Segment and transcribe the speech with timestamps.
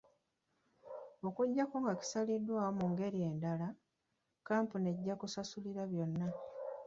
[1.27, 3.67] Okuggyako nga kisaliddwawo mu ngeri endala,
[4.37, 6.27] Kkampuni ejja kusasulira byonna.